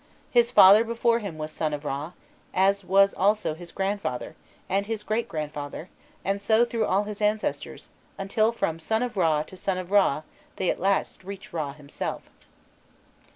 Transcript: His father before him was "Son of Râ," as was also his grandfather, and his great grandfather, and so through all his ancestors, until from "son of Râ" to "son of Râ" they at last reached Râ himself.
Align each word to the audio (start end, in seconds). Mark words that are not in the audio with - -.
His 0.31 0.49
father 0.49 0.83
before 0.83 1.19
him 1.19 1.37
was 1.37 1.51
"Son 1.51 1.75
of 1.75 1.83
Râ," 1.83 2.13
as 2.55 2.83
was 2.83 3.13
also 3.13 3.53
his 3.53 3.71
grandfather, 3.71 4.35
and 4.67 4.87
his 4.87 5.03
great 5.03 5.27
grandfather, 5.29 5.89
and 6.25 6.41
so 6.41 6.65
through 6.65 6.87
all 6.87 7.03
his 7.03 7.21
ancestors, 7.21 7.89
until 8.17 8.51
from 8.51 8.79
"son 8.79 9.03
of 9.03 9.13
Râ" 9.13 9.45
to 9.45 9.55
"son 9.55 9.77
of 9.77 9.89
Râ" 9.89 10.23
they 10.55 10.71
at 10.71 10.79
last 10.79 11.23
reached 11.23 11.51
Râ 11.51 11.75
himself. 11.75 12.23